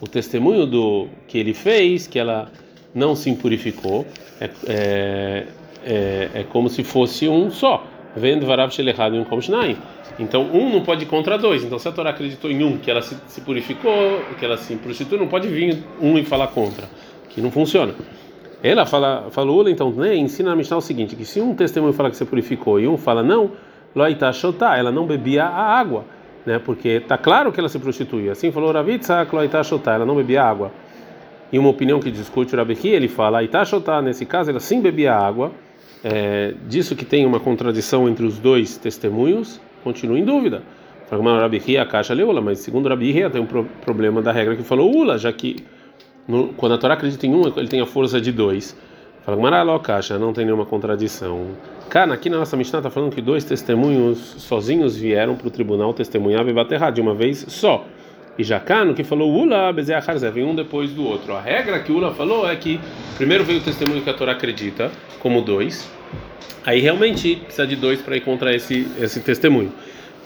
o 0.00 0.06
testemunho 0.06 0.66
do 0.66 1.08
que 1.26 1.38
ele 1.38 1.54
fez, 1.54 2.06
que 2.06 2.18
ela 2.18 2.50
não 2.94 3.14
se 3.14 3.30
impurificou, 3.30 4.06
é, 4.40 4.50
é, 4.66 5.46
é, 5.84 6.30
é 6.34 6.44
como 6.44 6.68
se 6.68 6.84
fosse 6.84 7.28
um 7.28 7.50
só. 7.50 7.86
Vendo 8.16 8.46
Varav 8.46 8.72
Shelechad 8.72 9.14
e 9.14 9.18
um 9.18 9.24
Komshnaim. 9.24 9.76
Então, 10.18 10.42
um 10.44 10.70
não 10.70 10.82
pode 10.82 11.02
ir 11.02 11.06
contra 11.06 11.36
dois. 11.36 11.62
Então, 11.62 11.78
se 11.78 11.86
a 11.86 11.92
Torá 11.92 12.10
acreditou 12.10 12.50
em 12.50 12.64
um, 12.64 12.78
que 12.78 12.90
ela 12.90 13.02
se, 13.02 13.14
se 13.26 13.42
purificou, 13.42 14.22
que 14.38 14.44
ela 14.44 14.56
se 14.56 14.74
prostituiu, 14.76 15.18
não 15.18 15.28
pode 15.28 15.48
vir 15.48 15.84
um 16.00 16.16
e 16.16 16.24
falar 16.24 16.46
contra. 16.48 16.88
Que 17.28 17.42
não 17.42 17.50
funciona. 17.50 17.94
Ela 18.62 18.86
fala, 18.86 19.28
falou, 19.30 19.68
então, 19.68 19.90
né, 19.90 20.16
ensina 20.16 20.52
a 20.52 20.56
Mishnah 20.56 20.78
o 20.78 20.80
seguinte: 20.80 21.14
que 21.14 21.26
se 21.26 21.40
um 21.42 21.54
testemunho 21.54 21.92
fala 21.92 22.10
que 22.10 22.16
se 22.16 22.24
purificou 22.24 22.80
e 22.80 22.88
um 22.88 22.96
fala 22.96 23.22
não, 23.22 23.52
loita 23.96 24.32
shotá, 24.32 24.76
ela 24.76 24.92
não 24.92 25.06
bebia 25.06 25.44
a 25.44 25.78
água, 25.78 26.04
né, 26.44 26.60
porque 26.60 26.88
está 26.88 27.18
claro 27.18 27.50
que 27.50 27.58
ela 27.58 27.68
se 27.68 27.78
prostituía. 27.80 28.32
Assim 28.32 28.52
falou 28.52 28.70
Ravitsa, 28.70 29.26
loita 29.32 29.64
shotá, 29.64 29.94
ela 29.94 30.06
não 30.06 30.14
bebia 30.14 30.44
água. 30.44 30.70
E 31.52 31.58
uma 31.58 31.68
opinião 31.68 32.00
que 32.00 32.10
discute 32.10 32.54
o 32.54 32.58
Rabehi, 32.58 32.88
ele 32.88 33.08
fala, 33.08 33.42
Itashotá, 33.42 34.02
nesse 34.02 34.26
caso, 34.26 34.50
ela 34.50 34.60
sim 34.60 34.80
bebia 34.80 35.14
água. 35.14 35.52
É, 36.02 36.54
disso 36.68 36.94
que 36.94 37.04
tem 37.04 37.24
uma 37.24 37.40
contradição 37.40 38.08
entre 38.08 38.26
os 38.26 38.38
dois 38.38 38.76
testemunhos, 38.76 39.60
continua 39.82 40.18
em 40.18 40.24
dúvida. 40.24 40.62
Fala 41.08 41.40
Rabi 41.40 41.78
a 41.78 41.86
caixa 41.86 42.12
leula, 42.12 42.40
mas 42.40 42.58
segundo 42.58 42.88
Rabi 42.88 43.30
tem 43.30 43.40
um 43.40 43.46
pro 43.46 43.64
problema 43.80 44.20
da 44.20 44.32
regra 44.32 44.56
que 44.56 44.62
falou 44.62 44.92
ula, 44.94 45.16
já 45.16 45.32
que 45.32 45.64
no, 46.26 46.48
quando 46.48 46.74
a 46.74 46.78
Torá 46.78 46.94
acredita 46.94 47.26
em 47.26 47.34
um, 47.34 47.46
ele 47.56 47.68
tem 47.68 47.80
a 47.80 47.86
força 47.86 48.20
de 48.20 48.32
dois. 48.32 48.76
Fala 49.24 49.40
Maraló 49.40 49.78
caixa, 49.78 50.18
não 50.18 50.32
tem 50.32 50.44
nenhuma 50.44 50.66
contradição. 50.66 51.46
Cara, 51.88 52.14
aqui 52.14 52.28
na 52.28 52.38
nossa 52.38 52.56
Mishnah 52.56 52.80
está 52.80 52.90
falando 52.90 53.14
que 53.14 53.22
dois 53.22 53.44
testemunhos 53.44 54.18
sozinhos 54.18 54.96
vieram 54.96 55.36
para 55.36 55.46
o 55.46 55.50
tribunal 55.50 55.94
testemunhar 55.94 56.46
e 56.48 56.52
bater 56.52 56.80
de 56.90 57.00
uma 57.00 57.14
vez 57.14 57.46
só. 57.48 57.86
E 58.36 58.42
Jacano 58.42 58.92
que 58.92 59.04
falou 59.04 59.32
Ula 59.32 59.72
Bezeacharzé, 59.72 60.30
vem 60.30 60.44
um 60.44 60.54
depois 60.54 60.90
do 60.90 61.04
outro. 61.04 61.32
A 61.32 61.40
regra 61.40 61.78
que 61.78 61.92
Ula 61.92 62.12
falou 62.12 62.46
é 62.46 62.56
que 62.56 62.80
primeiro 63.16 63.44
veio 63.44 63.60
o 63.60 63.62
testemunho 63.62 64.02
que 64.02 64.10
a 64.10 64.14
Torá 64.14 64.32
acredita, 64.32 64.90
como 65.20 65.40
dois, 65.40 65.88
aí 66.64 66.80
realmente 66.80 67.36
precisa 67.36 67.66
de 67.66 67.76
dois 67.76 68.00
para 68.00 68.16
ir 68.16 68.20
contra 68.20 68.54
esse, 68.54 68.88
esse 69.00 69.20
testemunho. 69.20 69.72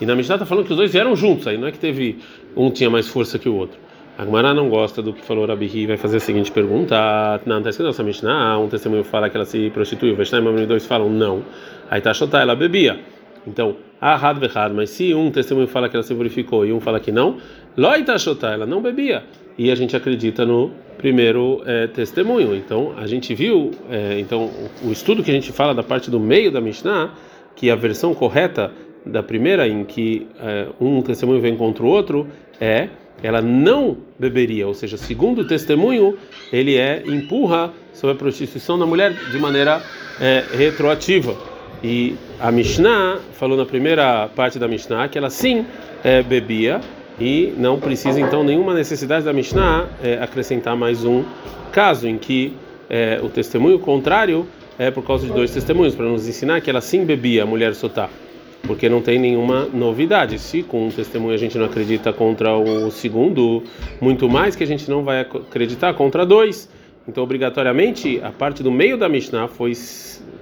E 0.01 0.05
na 0.05 0.15
Mishnah 0.15 0.35
está 0.35 0.47
falando 0.47 0.65
que 0.65 0.71
os 0.71 0.77
dois 0.77 0.91
vieram 0.91 1.15
juntos, 1.15 1.45
aí 1.45 1.59
não 1.59 1.67
é 1.67 1.71
que 1.71 1.79
teve 1.79 2.17
um 2.55 2.71
tinha 2.71 2.89
mais 2.89 3.07
força 3.07 3.37
que 3.37 3.47
o 3.47 3.55
outro. 3.55 3.77
A 4.21 4.23
Gemara 4.23 4.53
não 4.53 4.69
gosta 4.69 5.01
do 5.01 5.13
que 5.13 5.25
falou 5.25 5.47
Rabi 5.47 5.87
vai 5.87 5.97
fazer 5.97 6.17
a 6.17 6.19
seguinte 6.19 6.51
pergunta: 6.51 6.95
Não, 7.43 7.57
está 7.57 7.71
escrito 7.71 7.87
nossa 7.87 8.03
Mishnah, 8.03 8.59
um 8.59 8.67
testemunho 8.67 9.03
fala 9.03 9.27
que 9.27 9.35
ela 9.35 9.47
se 9.47 9.71
prostituiu, 9.71 10.15
Veshnai 10.15 10.43
e 10.61 10.65
dois 10.67 10.85
falam 10.85 11.09
não. 11.09 11.41
Aí 11.89 11.99
tá 12.01 12.11
ela 12.39 12.55
bebia. 12.55 12.99
Então, 13.47 13.77
ahad 13.99 14.37
vechad, 14.37 14.71
mas 14.75 14.91
se 14.91 15.11
um 15.15 15.31
testemunho 15.31 15.65
fala 15.67 15.89
que 15.89 15.95
ela 15.95 16.03
se 16.03 16.13
purificou 16.13 16.63
e 16.63 16.71
um 16.71 16.79
fala 16.79 16.99
que 16.99 17.11
não, 17.11 17.37
loita 17.75 18.15
chotar, 18.19 18.53
ela 18.53 18.67
não 18.67 18.79
bebia. 18.79 19.23
E 19.57 19.71
a 19.71 19.75
gente 19.75 19.97
acredita 19.97 20.45
no 20.45 20.69
primeiro 20.99 21.63
é, 21.65 21.87
testemunho. 21.87 22.55
Então, 22.55 22.93
a 22.97 23.07
gente 23.07 23.33
viu, 23.33 23.71
é, 23.89 24.19
então 24.19 24.51
o 24.83 24.91
estudo 24.91 25.23
que 25.23 25.31
a 25.31 25.33
gente 25.33 25.51
fala 25.51 25.73
da 25.73 25.81
parte 25.81 26.11
do 26.11 26.19
meio 26.19 26.51
da 26.51 26.61
Mishnah, 26.61 27.11
que 27.55 27.71
a 27.71 27.75
versão 27.75 28.13
correta 28.13 28.71
da 29.03 29.23
primeira, 29.23 29.67
em 29.67 29.83
que 29.83 30.27
é, 30.39 30.67
um 30.79 31.01
testemunho 31.01 31.41
vem 31.41 31.57
contra 31.57 31.83
o 31.83 31.87
outro, 31.87 32.27
é 32.59 32.87
ela 33.23 33.41
não 33.41 33.97
beberia, 34.17 34.67
ou 34.67 34.73
seja, 34.73 34.97
segundo 34.97 35.41
o 35.41 35.47
testemunho, 35.47 36.17
ele 36.51 36.75
é 36.75 37.03
empurra 37.05 37.71
sobre 37.93 38.15
a 38.15 38.17
prostituição 38.17 38.79
da 38.79 38.85
mulher 38.85 39.13
de 39.31 39.37
maneira 39.37 39.81
é, 40.19 40.43
retroativa. 40.55 41.35
E 41.83 42.15
a 42.39 42.51
Mishnah 42.51 43.19
falou 43.33 43.57
na 43.57 43.65
primeira 43.65 44.27
parte 44.35 44.57
da 44.57 44.67
Mishnah 44.67 45.07
que 45.07 45.17
ela 45.17 45.29
sim 45.29 45.65
é, 46.03 46.21
bebia 46.21 46.81
e 47.19 47.53
não 47.57 47.79
precisa 47.79 48.19
então 48.19 48.43
nenhuma 48.43 48.73
necessidade 48.73 49.25
da 49.25 49.33
Mishnah 49.33 49.87
é, 50.03 50.15
acrescentar 50.21 50.75
mais 50.75 51.03
um 51.03 51.23
caso 51.71 52.07
em 52.07 52.17
que 52.17 52.55
é, 52.89 53.19
o 53.23 53.29
testemunho 53.29 53.79
contrário 53.79 54.47
é 54.77 54.89
por 54.89 55.03
causa 55.03 55.25
de 55.27 55.33
dois 55.33 55.51
testemunhos 55.51 55.95
para 55.95 56.05
nos 56.05 56.27
ensinar 56.27 56.61
que 56.61 56.69
ela 56.69 56.81
sim 56.81 57.05
bebia 57.05 57.43
a 57.43 57.45
mulher 57.45 57.73
sotá 57.75 58.09
porque 58.63 58.87
não 58.87 59.01
tem 59.01 59.19
nenhuma 59.19 59.65
novidade. 59.65 60.37
Se 60.39 60.63
com 60.63 60.87
um 60.87 60.89
testemunho 60.89 61.33
a 61.33 61.37
gente 61.37 61.57
não 61.57 61.65
acredita 61.65 62.13
contra 62.13 62.55
o 62.55 62.91
segundo, 62.91 63.63
muito 63.99 64.29
mais 64.29 64.55
que 64.55 64.63
a 64.63 64.67
gente 64.67 64.89
não 64.89 65.03
vai 65.03 65.21
acreditar 65.21 65.93
contra 65.93 66.25
dois. 66.25 66.69
Então, 67.07 67.23
obrigatoriamente, 67.23 68.21
a 68.23 68.31
parte 68.31 68.61
do 68.61 68.71
meio 68.71 68.97
da 68.97 69.09
Mishnah 69.09 69.47
foi 69.47 69.73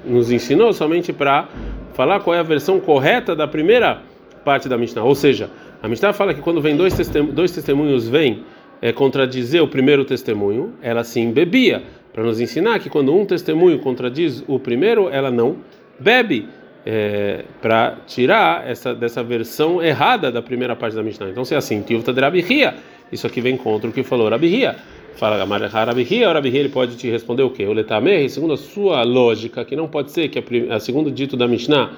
nos 0.06 0.32
ensinou 0.32 0.74
somente 0.74 1.12
para 1.12 1.48
falar 1.94 2.20
qual 2.20 2.36
é 2.36 2.40
a 2.40 2.44
versão 2.44 2.80
correta 2.80 3.36
da 3.36 3.48
primeira 3.48 4.02
parte 4.44 4.68
da 4.68 4.78
Mishnah. 4.78 5.04
Ou 5.04 5.16
seja, 5.16 5.50
a 5.82 5.88
Mishnah 5.88 6.14
fala 6.14 6.34
que 6.34 6.42
quando 6.42 6.62
vem 6.62 6.76
dois, 6.76 6.94
testemunhos, 6.94 7.36
dois 7.36 7.52
testemunhos 7.52 8.08
vêm 8.08 8.44
é, 8.82 8.92
contradizer 8.92 9.62
o 9.62 9.68
primeiro 9.68 10.06
testemunho, 10.06 10.74
ela 10.82 11.04
sim 11.04 11.32
bebia, 11.32 11.84
para 12.14 12.24
nos 12.24 12.40
ensinar 12.40 12.80
que 12.80 12.90
quando 12.90 13.16
um 13.16 13.26
testemunho 13.26 13.80
contradiz 13.80 14.44
o 14.48 14.60
primeiro, 14.60 15.10
ela 15.10 15.30
não 15.30 15.58
bebe. 16.00 16.48
É, 16.91 17.46
para 17.62 17.98
tirar 18.08 18.67
essa 18.67 18.96
dessa 18.96 19.22
versão 19.22 19.79
errada 19.79 20.31
da 20.31 20.41
primeira 20.41 20.75
parte 20.75 20.96
da 20.96 21.03
Mishnah. 21.03 21.29
Então, 21.29 21.46
se 21.46 21.53
é 21.53 21.58
assim, 21.58 21.84
Tivta 21.84 22.12
de 22.12 22.19
Rabihia, 22.19 22.74
isso 23.12 23.27
aqui 23.27 23.39
vem 23.41 23.55
contra 23.58 23.88
o 23.88 23.93
que 23.93 24.01
falou 24.01 24.27
Rabihia. 24.27 24.75
Fala 25.13 25.46
Rabihia, 25.46 26.27
o 26.27 26.34
Rabihia 26.34 26.62
ele 26.62 26.69
pode 26.69 26.98
te 26.98 27.08
responder 27.08 27.43
o 27.43 27.51
quê? 27.51 27.63
O 27.65 27.74
Letamer, 27.74 28.27
segundo 28.27 28.53
a 28.53 28.58
sua 28.58 29.03
lógica, 29.03 29.63
que 29.63 29.75
não 29.75 29.88
pode 29.88 30.10
ser 30.12 30.29
que 30.29 30.39
a, 30.39 30.75
a 30.77 30.79
segundo 30.79 31.12
dito 31.12 31.38
da 31.38 31.48
Mishnah 31.48 31.91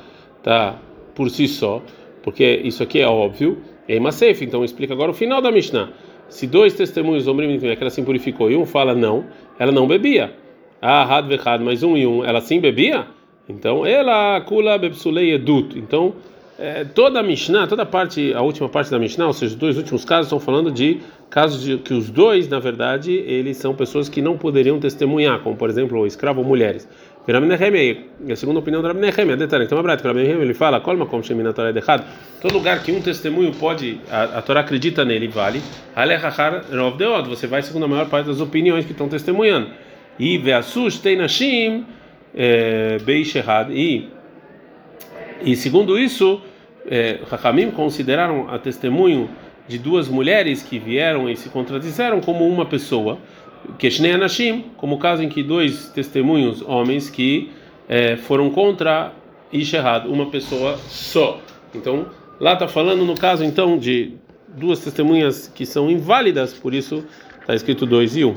tá 0.44 0.76
por 1.16 1.30
si 1.30 1.48
só, 1.48 1.82
porque 2.22 2.60
isso 2.62 2.84
aqui 2.84 3.00
é 3.00 3.08
óbvio, 3.08 3.60
é 3.88 3.96
Imasef, 3.96 4.44
então 4.44 4.62
explica 4.62 4.94
agora 4.94 5.12
o 5.12 5.14
final 5.14 5.42
da 5.42 5.54
Mishnah. 5.54 5.90
Se 6.28 6.46
dois 6.46 6.74
testemunhos, 6.74 7.28
homem 7.28 7.58
que 7.58 7.66
ela 7.80 7.90
se 7.90 8.02
purificou 8.02 8.52
e 8.52 8.58
um 8.58 8.66
fala 8.66 8.94
não, 8.94 9.24
ela 9.58 9.72
não 9.72 9.88
bebia. 9.88 10.34
Ah, 10.82 11.22
vechad, 11.22 11.62
mas 11.64 11.82
um 11.82 11.96
e 11.96 12.06
um, 12.06 12.26
ela 12.26 12.42
sim 12.42 12.60
bebia? 12.60 13.06
Então, 13.52 13.86
ela 13.86 14.42
kula 14.42 14.78
bebsulei 14.78 15.34
edut. 15.34 15.78
Então, 15.78 16.14
é, 16.62 16.84
toda 16.84 17.20
a 17.20 17.24
Mishnah, 17.24 17.66
toda 17.66 17.82
a 17.82 17.86
parte, 17.86 18.34
a 18.36 18.42
última 18.42 18.70
parte 18.70 18.92
da 18.92 19.00
Mishnah, 19.00 19.26
ou 19.26 19.34
seja, 19.34 19.54
os 19.54 19.60
dois 19.60 19.78
últimos 19.78 20.06
casos 20.06 20.28
estão 20.28 20.40
falando 20.40 20.72
de 20.72 21.00
casos 21.28 21.64
de 21.64 21.78
que 21.78 21.92
os 21.92 22.10
dois, 22.10 22.48
na 22.48 22.60
verdade, 22.60 23.12
eles 23.12 23.58
são 23.58 23.74
pessoas 23.74 24.08
que 24.08 24.22
não 24.22 24.38
poderiam 24.38 24.80
testemunhar, 24.80 25.40
como 25.40 25.56
por 25.56 25.70
exemplo, 25.70 26.00
o 26.00 26.06
escravo 26.06 26.42
ou 26.42 26.46
mulheres. 26.46 26.88
A 27.28 28.36
segunda 28.36 28.60
opinião 28.60 28.82
do 28.82 28.88
Rabi 28.88 29.00
Nehemia, 29.00 29.38
detalhe, 29.38 29.66
então, 29.66 29.82
Rabi 29.82 30.14
Nehemia, 30.14 30.44
ele 30.44 30.54
fala, 30.54 30.80
colma 30.80 31.06
como 31.06 31.24
shemina 31.24 31.54
Torá 31.54 31.72
todo 32.42 32.54
lugar 32.54 32.84
que 32.84 32.92
um 32.92 33.02
testemunho 33.02 33.54
pode, 33.54 34.00
a, 34.12 34.24
a 34.24 34.42
Torá 34.42 34.60
acredita 34.60 35.06
nele, 35.06 35.28
vale, 35.28 35.62
alechachar 35.96 36.66
rov 36.72 36.98
deod, 36.98 37.28
você 37.28 37.48
vai 37.48 37.64
segundo 37.64 37.86
a 37.86 37.88
maior 37.88 38.10
parte 38.10 38.28
das 38.28 38.40
opiniões 38.40 38.86
que 38.86 38.92
estão 38.92 39.08
testemunhando. 39.08 39.70
E 40.20 40.38
veasush 40.38 41.00
teinashim 41.00 41.86
é, 42.34 42.98
beish 43.00 43.36
errado. 43.36 43.74
E, 43.74 44.10
e 45.44 45.56
segundo 45.56 45.98
isso, 45.98 46.42
é, 46.86 47.20
consideraram 47.76 48.50
a 48.50 48.58
testemunho 48.58 49.30
de 49.68 49.78
duas 49.78 50.08
mulheres 50.08 50.62
que 50.62 50.80
vieram 50.80 51.30
e 51.30 51.36
se 51.36 51.50
contradisseram 51.50 52.20
como 52.20 52.48
uma 52.48 52.66
pessoa, 52.66 53.18
Keshnei 53.78 54.14
Anashim, 54.14 54.66
como 54.78 54.96
o 54.96 55.00
caso 55.00 55.24
em 55.24 55.30
que 55.30 55.44
dois 55.44 55.90
testemunhos 55.90 56.62
homens 56.62 57.10
que 57.10 57.52
é, 57.88 58.18
foram 58.18 58.50
contra 58.50 59.14
Ish 59.52 59.74
errado, 59.74 60.12
uma 60.12 60.28
pessoa 60.28 60.78
só. 60.88 61.40
Então, 61.74 62.08
lá 62.40 62.54
está 62.54 62.68
falando 62.68 63.06
no 63.06 63.16
caso 63.16 63.44
então 63.44 63.78
de 63.78 64.14
duas 64.48 64.80
testemunhas 64.80 65.48
que 65.48 65.66
são 65.66 65.90
inválidas, 65.90 66.54
por 66.54 66.74
isso 66.74 67.04
está 67.40 67.54
escrito 67.54 67.86
dois 67.86 68.16
e 68.16 68.26
um. 68.26 68.34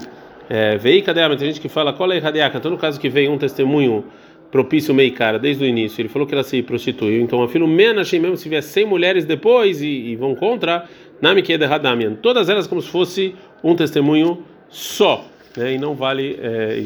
É, 0.48 0.76
Vei 0.76 1.00
Kadeama, 1.00 1.36
tem 1.36 1.48
gente 1.48 1.60
que 1.60 1.68
fala, 1.68 1.92
qual 1.92 2.10
é 2.12 2.20
Kadeaka? 2.20 2.58
Então, 2.58 2.70
no 2.70 2.78
caso 2.78 3.00
que 3.00 3.08
vem 3.08 3.28
um 3.28 3.38
testemunho 3.38 4.04
propício 4.50 4.94
meio 4.94 5.12
cara 5.12 5.36
desde 5.38 5.64
o 5.64 5.66
início, 5.66 6.00
ele 6.00 6.08
falou 6.08 6.28
que 6.28 6.32
ela 6.32 6.44
se 6.44 6.62
prostituiu, 6.62 7.20
então 7.20 7.42
a 7.42 7.48
filho 7.48 7.66
Menashim, 7.66 8.20
mesmo 8.20 8.36
se 8.36 8.48
vier 8.48 8.62
100 8.62 8.86
mulheres 8.86 9.24
depois 9.24 9.82
e, 9.82 9.88
e 9.88 10.16
vão 10.16 10.34
contra, 10.36 10.84
Nami 11.20 11.42
Kedehadamian, 11.42 12.14
todas 12.14 12.48
elas 12.48 12.66
como 12.66 12.80
se 12.80 12.88
fosse 12.88 13.34
um 13.64 13.74
testemunho 13.74 14.44
só, 14.68 15.24
né? 15.56 15.72
e 15.72 15.78
não 15.78 15.96
vale, 15.96 16.38
é, 16.40 16.84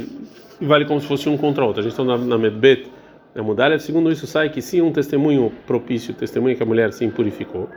vale 0.61 0.87
como 0.87 0.99
se 0.99 1.07
fosse 1.07 1.29
um 1.29 1.37
contra 1.37 1.63
outro. 1.63 1.81
A 1.81 1.83
gente 1.83 1.93
está 1.93 2.05
na, 2.05 2.17
na 2.17 2.39
Medbet, 2.39 2.87
na 3.35 3.43
Mudalha, 3.43 3.79
segundo 3.79 4.11
isso 4.11 4.27
sai 4.27 4.49
que 4.49 4.63
sim, 4.63 4.81
um 4.81 4.91
testemunho 4.91 5.53
propício, 5.67 6.15
testemunho 6.15 6.57
que 6.57 6.63
a 6.63 6.67
mulher 6.67 6.91
se 6.93 7.05
impurificou, 7.05 7.69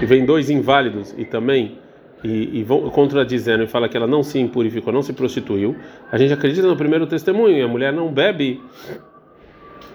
e 0.00 0.06
vem 0.06 0.24
dois 0.24 0.48
inválidos 0.48 1.14
e 1.18 1.24
também 1.26 1.76
e, 2.24 2.60
e 2.60 2.62
vão 2.64 2.88
contradizendo 2.88 3.62
e 3.62 3.66
fala 3.66 3.88
que 3.88 3.96
ela 3.96 4.06
não 4.06 4.22
se 4.22 4.38
impurificou, 4.38 4.92
não 4.92 5.02
se 5.02 5.12
prostituiu, 5.12 5.76
a 6.10 6.16
gente 6.16 6.32
acredita 6.32 6.66
no 6.66 6.74
primeiro 6.74 7.06
testemunho 7.06 7.58
e 7.58 7.62
a 7.62 7.68
mulher 7.68 7.92
não 7.92 8.10
bebe 8.10 8.60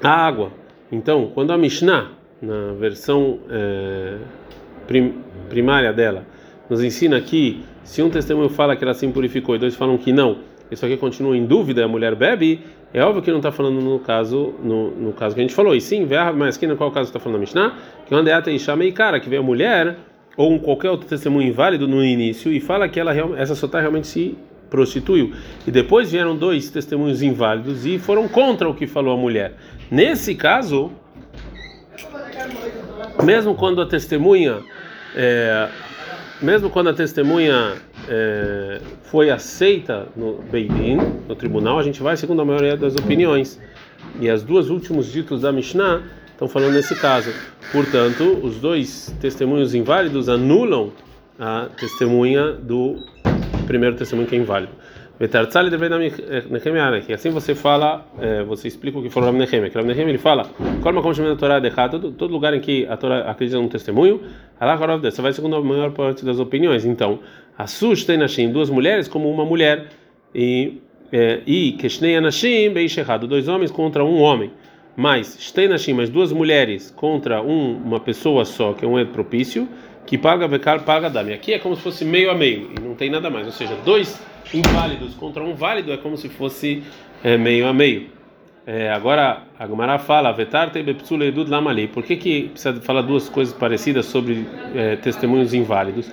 a 0.01 0.09
água. 0.09 0.51
Então, 0.91 1.31
quando 1.33 1.51
a 1.51 1.57
Mishnah, 1.57 2.11
na 2.39 2.73
versão 2.73 3.39
é, 3.49 4.17
prim, 4.87 5.15
primária 5.49 5.91
dela, 5.91 6.23
nos 6.69 6.83
ensina 6.83 7.19
que 7.19 7.63
se 7.83 8.03
um 8.03 8.09
testemunho 8.11 8.49
fala 8.49 8.75
que 8.75 8.83
ela 8.83 8.93
se 8.93 9.05
impurificou 9.07 9.55
e 9.55 9.59
dois 9.59 9.75
falam 9.75 9.97
que 9.97 10.13
não, 10.13 10.37
isso 10.69 10.85
aqui 10.85 10.97
continua 10.97 11.35
em 11.35 11.45
dúvida 11.45 11.83
a 11.83 11.87
mulher 11.87 12.13
bebe, 12.13 12.61
é 12.93 13.03
óbvio 13.03 13.23
que 13.23 13.31
não 13.31 13.37
está 13.37 13.51
falando 13.51 13.81
no 13.81 13.99
caso 13.99 14.53
no, 14.63 14.91
no 14.91 15.13
caso 15.13 15.33
que 15.33 15.41
a 15.41 15.43
gente 15.43 15.53
falou. 15.53 15.75
E 15.75 15.81
sim, 15.81 16.07
mas 16.35 16.59
no 16.61 16.77
qual 16.77 16.91
caso 16.91 17.09
está 17.09 17.19
falando 17.19 17.37
a 17.37 17.39
Mishnah? 17.39 17.75
Que 18.05 18.13
uma 18.13 18.23
deata 18.23 18.51
e 18.51 18.59
chama 18.59 18.89
cara, 18.91 19.19
que 19.19 19.29
veio 19.29 19.41
a 19.41 19.45
mulher 19.45 19.97
ou 20.39 20.53
um 20.53 20.57
qualquer 20.57 20.89
outro 20.89 21.05
testemunho 21.05 21.49
inválido 21.49 21.85
no 21.85 22.01
início 22.01 22.49
e 22.49 22.61
fala 22.61 22.87
que 22.87 22.97
ela 22.97 23.13
essa 23.37 23.55
sotá 23.55 23.81
realmente 23.81 24.07
se 24.07 24.37
prostituiu. 24.69 25.33
E 25.67 25.71
depois 25.71 26.13
vieram 26.13 26.33
dois 26.33 26.69
testemunhos 26.69 27.21
inválidos 27.21 27.85
e 27.85 27.99
foram 27.99 28.25
contra 28.25 28.69
o 28.69 28.73
que 28.73 28.87
falou 28.87 29.13
a 29.13 29.17
mulher. 29.17 29.55
Nesse 29.91 30.33
caso, 30.35 30.93
mesmo 33.21 33.53
quando 33.53 33.81
a 33.81 33.85
testemunha, 33.85 34.59
é, 35.13 35.67
mesmo 36.41 36.69
quando 36.69 36.87
a 36.87 36.93
testemunha 36.93 37.73
é, 38.07 38.79
foi 39.03 39.29
aceita 39.29 40.07
no 40.15 40.35
Beidin, 40.49 40.99
no 41.27 41.35
tribunal, 41.35 41.77
a 41.77 41.83
gente 41.83 42.01
vai 42.01 42.15
segundo 42.15 42.41
a 42.41 42.45
maioria 42.45 42.77
das 42.77 42.95
opiniões. 42.95 43.59
E 44.21 44.29
as 44.29 44.41
duas 44.41 44.69
últimos 44.69 45.11
ditos 45.11 45.41
da 45.41 45.51
Mishnah 45.51 46.01
estão 46.39 46.47
falando 46.47 46.73
nesse 46.73 46.95
caso. 46.95 47.33
Portanto, 47.71 48.39
os 48.41 48.55
dois 48.55 49.13
testemunhos 49.19 49.75
inválidos 49.75 50.29
anulam 50.29 50.93
a 51.37 51.67
testemunha 51.77 52.53
do 52.53 53.03
primeiro 53.67 53.97
testemunho 53.97 54.27
que 54.27 54.35
é 54.35 54.39
inválido. 54.39 54.71
Que 57.01 57.11
assim 57.11 57.29
você 57.29 57.53
fala, 57.53 58.05
é, 58.21 58.41
você 58.43 58.69
explica 58.69 58.97
o 58.97 59.03
que 59.03 59.09
falou 59.09 59.27
Rabi 59.27 59.39
Nehemia. 59.39 59.69
Que 59.69 59.77
Nehemia 59.81 60.11
ele 60.11 60.17
fala, 60.17 60.49
como 60.81 60.99
a 60.99 61.35
Torá 61.35 61.59
de 61.59 61.69
todo, 61.89 62.13
todo 62.13 62.31
lugar 62.31 62.53
em 62.53 62.61
que 62.61 62.87
a 62.87 62.95
Torá 62.95 63.29
acredita 63.29 63.59
num 63.59 63.67
testemunho, 63.67 64.21
você 65.11 65.21
vai 65.21 65.33
segundo 65.33 65.57
a 65.57 65.61
maior 65.61 65.91
parte 65.91 66.23
das 66.23 66.39
opiniões. 66.39 66.85
Então, 66.85 67.19
a 67.57 67.67
Sush 67.67 68.05
tem 68.05 68.17
Nashim, 68.17 68.49
duas 68.49 68.69
mulheres 68.69 69.09
como 69.09 69.29
uma 69.29 69.43
mulher 69.43 69.87
e 70.33 70.81
e 71.45 71.71
Keshnei 71.73 72.15
Anashim, 72.15 72.69
bem 72.71 72.87
dois 73.27 73.47
homens 73.47 73.71
contra 73.71 74.05
um 74.05 74.21
homem. 74.21 74.51
Mas 74.99 75.37
Shtei 75.39 75.69
Nashim, 75.69 75.93
mais 75.93 76.09
duas 76.09 76.33
mulheres 76.33 76.91
contra 76.91 77.41
um, 77.41 77.77
uma 77.77 78.01
pessoa 78.01 78.43
só, 78.43 78.73
que 78.73 78.83
é 78.83 78.87
um 78.87 79.05
propício 79.05 79.65
que 80.05 80.17
paga 80.17 80.45
becar 80.45 80.83
paga 80.83 81.09
dami. 81.09 81.31
Aqui 81.31 81.53
é 81.53 81.57
como 81.57 81.73
se 81.73 81.81
fosse 81.81 82.03
meio 82.03 82.29
a 82.29 82.35
meio 82.35 82.69
e 82.77 82.81
não 82.81 82.95
tem 82.95 83.09
nada 83.09 83.29
mais. 83.29 83.45
Ou 83.45 83.53
seja, 83.53 83.77
dois 83.85 84.21
inválidos 84.53 85.13
contra 85.13 85.41
um 85.41 85.55
válido 85.55 85.93
é 85.93 85.95
como 85.95 86.17
se 86.17 86.27
fosse 86.27 86.83
é, 87.23 87.37
meio 87.37 87.65
a 87.65 87.71
meio. 87.71 88.07
É, 88.67 88.91
agora 88.91 89.43
a 89.57 89.65
Gumara 89.65 89.97
fala 89.99 90.33
vetarte 90.33 90.79
edud 90.79 91.49
lamali. 91.49 91.87
Por 91.87 92.03
que 92.03 92.17
que 92.17 92.49
precisa 92.49 92.81
falar 92.81 93.01
duas 93.01 93.29
coisas 93.29 93.53
parecidas 93.53 94.05
sobre 94.05 94.45
é, 94.75 94.97
testemunhos 94.97 95.53
inválidos? 95.53 96.11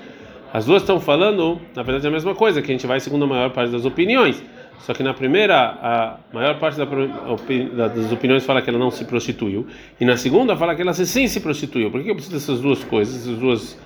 As 0.53 0.65
duas 0.65 0.83
estão 0.83 1.01
falando, 1.01 1.61
na 1.75 1.83
verdade, 1.83 2.07
a 2.07 2.11
mesma 2.13 2.37
coisa, 2.37 2.63
que 2.63 2.71
a 2.71 2.75
gente 2.75 2.87
vai 2.87 3.01
segundo 3.01 3.25
a 3.25 3.27
maior 3.27 3.51
parte 3.51 3.73
das 3.73 3.85
opiniões. 3.85 4.41
Só 4.81 4.93
que 4.95 5.03
na 5.03 5.13
primeira, 5.13 5.57
a 5.83 6.19
maior 6.33 6.59
parte 6.59 6.77
das 6.77 8.13
opiniões 8.13 8.45
fala 8.45 8.63
que 8.63 8.71
ela 8.71 8.79
não 8.79 8.91
se 8.91 9.05
prostituiu, 9.05 9.67
e 10.01 10.05
na 10.05 10.17
segunda 10.17 10.57
fala 10.57 10.75
que 10.75 10.83
ela 10.83 10.95
sim 10.95 11.27
se 11.27 11.41
prostituiu. 11.41 11.91
Por 11.91 12.03
que 12.03 12.11
eu 12.11 12.15
preciso 12.15 12.35
dessas 12.35 12.61
duas 12.61 12.85
coisas, 12.85 13.17
essas 13.17 13.39
duas, 13.39 13.79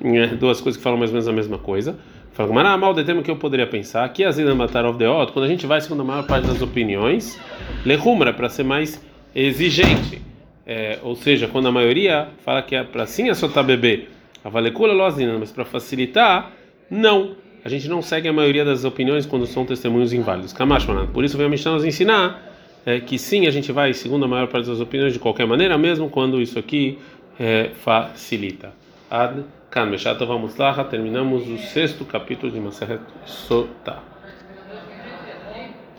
né, 0.00 0.28
duas 0.28 0.60
coisas 0.60 0.76
que 0.76 0.82
falam 0.82 0.98
mais 0.98 1.10
ou 1.10 1.14
menos 1.14 1.28
a 1.28 1.32
mesma 1.32 1.58
coisa? 1.58 1.96
Fala, 2.32 2.52
mas 2.52 2.66
ah, 2.66 2.76
mal 2.76 2.92
de 2.92 3.04
termo 3.04 3.22
que 3.22 3.30
eu 3.30 3.36
poderia 3.36 3.66
pensar, 3.66 4.08
que 4.12 4.24
as 4.24 4.36
matar 4.38 4.84
of 4.84 4.98
the 4.98 5.08
odd, 5.08 5.32
quando 5.32 5.44
a 5.44 5.48
gente 5.48 5.66
vai 5.66 5.80
segundo 5.80 6.00
a 6.00 6.04
maior 6.04 6.26
parte 6.26 6.46
das 6.46 6.60
opiniões, 6.60 7.38
lehumra, 7.86 8.32
para 8.32 8.48
ser 8.48 8.64
mais 8.64 9.00
exigente. 9.34 10.20
É, 10.66 10.98
ou 11.02 11.14
seja, 11.14 11.46
quando 11.46 11.68
a 11.68 11.72
maioria 11.72 12.28
fala 12.44 12.62
que 12.62 12.74
é 12.74 12.82
para 12.82 13.06
sim 13.06 13.28
é 13.28 13.34
soltar 13.34 13.62
bebê, 13.62 14.08
a 14.42 14.48
valecula 14.48 14.92
losina, 14.92 15.36
mas 15.38 15.52
para 15.52 15.64
facilitar, 15.64 16.50
não 16.90 17.36
a 17.64 17.68
gente 17.68 17.88
não 17.88 18.02
segue 18.02 18.28
a 18.28 18.32
maioria 18.32 18.64
das 18.64 18.84
opiniões 18.84 19.24
quando 19.24 19.46
são 19.46 19.64
testemunhos 19.64 20.12
inválidos. 20.12 20.52
Kamash, 20.52 20.86
Por 21.12 21.24
isso 21.24 21.38
vem 21.38 21.46
a 21.46 21.48
Mishnah 21.48 21.72
nos 21.72 21.84
ensinar 21.84 22.42
é, 22.84 23.00
que 23.00 23.18
sim, 23.18 23.46
a 23.46 23.50
gente 23.50 23.72
vai 23.72 23.94
segundo 23.94 24.26
a 24.26 24.28
maior 24.28 24.48
parte 24.48 24.68
das 24.68 24.80
opiniões 24.80 25.14
de 25.14 25.18
qualquer 25.18 25.46
maneira, 25.46 25.78
mesmo 25.78 26.10
quando 26.10 26.42
isso 26.42 26.58
aqui 26.58 26.98
é, 27.40 27.70
facilita. 27.82 28.72
Ad 29.10 29.42
Kan 29.70 29.90
lá, 30.56 30.84
terminamos 30.84 31.48
o 31.48 31.58
sexto 31.58 32.04
capítulo 32.04 32.52
de 32.52 32.60
Maseret 32.60 33.00
Sotah. 33.24 34.13